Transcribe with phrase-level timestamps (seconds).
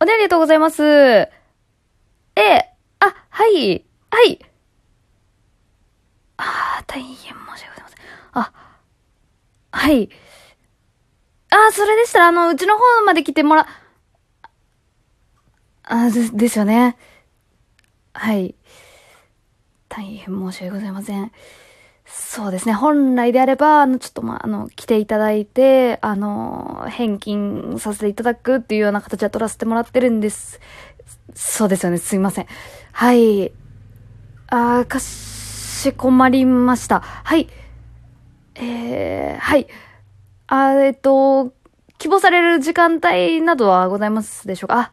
[0.00, 0.82] おねありがとうございます。
[0.82, 1.30] え
[2.36, 4.38] え、あ、はい、はい。
[6.38, 7.98] あ、大変申し訳ございません。
[8.32, 8.52] あ、
[9.72, 10.08] はい。
[11.50, 13.66] あ、それでしたら、あの、うちの方まで来てもら、
[15.82, 16.96] あ、で、ですよね。
[18.14, 18.54] はい。
[19.88, 21.32] 大変申し訳ございません。
[22.12, 22.74] そうですね。
[22.74, 30.60] 本来であれば、あの、ちょっとまあ、あの、来ていただいて、あの、返金させていただくっていうような形は取らせてもらってるんです。
[31.34, 31.98] そうですよね。
[31.98, 32.46] すいません。
[32.92, 33.52] はい。
[34.48, 37.00] あー、かしこまりました。
[37.00, 37.48] はい。
[38.56, 39.66] えー、はい。
[40.48, 41.52] あ、えっと、
[41.98, 44.78] 希望される時間帯などはございますでしょうか？
[44.78, 44.92] あ、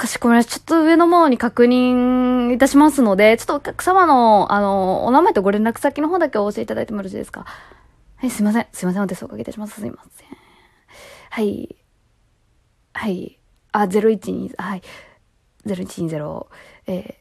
[0.00, 0.52] かしこまりました。
[0.58, 7.44] ちょっと上の方に確認いたしますので、ちょっとお客様の、あの、お名前とご連絡先の方だけお教えいただいてもよろしいですか？
[8.16, 8.66] はい、すいません。
[8.72, 9.02] すいません。
[9.02, 9.80] お手数おかけいたします。
[9.80, 10.28] すいません。
[11.30, 11.76] はい。
[12.94, 13.38] はい。
[13.72, 14.82] あ、012、はい。
[15.66, 16.46] 0120、
[16.86, 17.18] え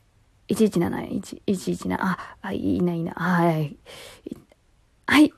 [0.48, 3.77] ー、117、117、あ、あ、いいな、いいな、はい。
[5.05, 5.34] はい。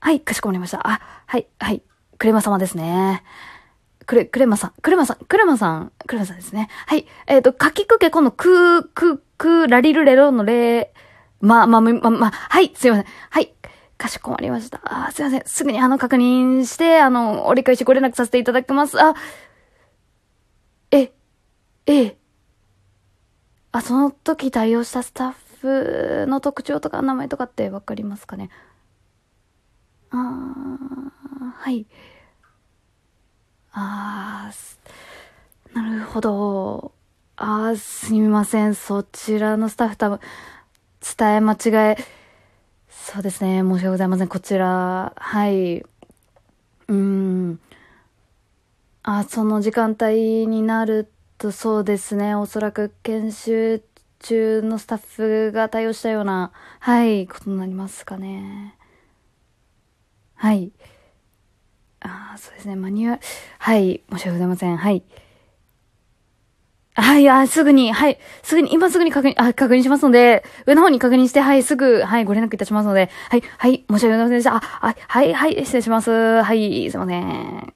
[0.00, 0.86] はい、かしこまりました。
[0.86, 1.82] あ、はい、はい。
[2.18, 3.22] クレマ様ですね。
[4.12, 6.68] クレ、クレマさん、クレマさん、クレマさん、クレマさんですね。
[6.84, 7.06] はい。
[7.26, 10.92] えっ、ー、と、かきくけ、このく、く、く、ラリルレロのレ、
[11.40, 13.06] ま、ま、ま、ま、はい、すいません。
[13.30, 13.54] はい。
[13.96, 14.82] かしこまりました。
[14.84, 15.42] あ、すいません。
[15.46, 19.02] すぐにあの、確認して、あの、折り返しご連絡させていただきます。
[19.02, 19.14] あ、
[20.90, 21.10] え、
[21.86, 22.18] ええ。
[23.70, 25.32] あ、その時対応したスタッ
[25.62, 28.50] フの特徴とか名前とかってわかりますかね？
[30.10, 31.86] あー、はい。
[33.72, 36.92] あー、なるほど。
[37.36, 38.74] あー、すみません。
[38.74, 40.20] そちらのスタッフ多分、
[41.18, 41.56] 伝え間違
[41.92, 41.96] え、
[42.90, 43.60] そうですね。
[43.62, 44.28] 申し訳ございません。
[44.28, 45.84] こちら、はい。
[46.88, 47.60] うん。
[49.02, 52.34] あ、その時間帯になるとそうですね。
[52.34, 53.82] おそらく研修
[54.20, 58.76] 中のスタッフが対応したような、はい、ことになりますかね。
[60.36, 60.72] はい。
[62.04, 62.76] ああそうですね。
[62.76, 63.20] マニュアル、
[63.58, 64.76] はい、申し訳ございません。
[64.76, 65.02] はい。
[66.94, 74.56] はい、あ、すぐに、はい、すぐに、今すぐに確認、あ、確認しますので、上の方に確認して、はい、すぐ、はい、ご連絡いたしますので、はい、はい、申し訳ございませんでした。
[74.56, 76.10] あ、あはい、はい、失礼します。
[76.10, 77.74] はい、すいません。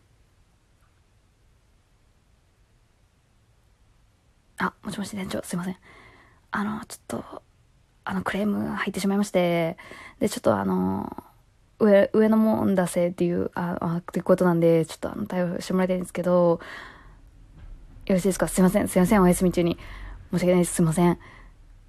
[4.59, 5.77] あ、もしもし店長、すいません。
[6.53, 7.43] あの、ちょっと、
[8.05, 9.77] あの、クレーム入ってしまいまして、
[10.21, 11.26] で、ちょっとあの、
[11.79, 16.61] 上、上のもんだせっていう、あ、あ、っていうことなんで、ちょっとあの、対応してもらいたいんですけど、
[18.07, 18.49] よろしいですか？
[18.49, 19.79] すいません、すいません、お休み中に。
[20.33, 21.19] 申し訳ないです、すいません。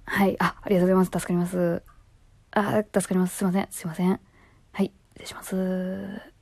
[0.04, 1.82] はい、あ、ありがとうございます、助かります。
[2.50, 4.20] あ、助かります、すいません、すいません。
[4.72, 6.37] はい、失礼します。